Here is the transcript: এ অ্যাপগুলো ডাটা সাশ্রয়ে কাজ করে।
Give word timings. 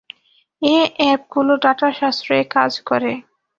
এ 0.61 0.77
অ্যাপগুলো 0.97 1.53
ডাটা 1.63 1.89
সাশ্রয়ে 1.99 2.43
কাজ 2.55 2.71
করে। 2.89 3.11